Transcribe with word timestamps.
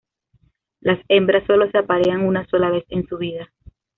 Las 0.79 0.99
hembras 1.09 1.45
solo 1.45 1.69
se 1.69 1.77
aparean 1.77 2.25
una 2.25 2.47
sola 2.47 2.71
vez 2.71 2.85
en 2.89 3.07
su 3.07 3.19
vida. 3.19 3.51